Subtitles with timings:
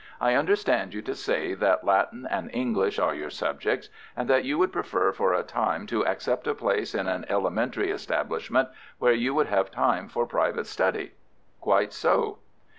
[0.19, 4.57] I understand you to say that Latin and English are your subjects, and that you
[4.57, 8.67] would prefer for a time to accept a place in an elementary establishment,
[8.97, 11.11] where you would have time for private study?"
[11.59, 12.39] "Quite so."